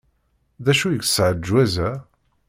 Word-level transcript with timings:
D 0.63 0.65
acu 0.71 0.89
yesɛa 0.91 1.31
leǧwaz-a? 1.35 1.89